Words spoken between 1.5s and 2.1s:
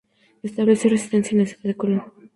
de Colón.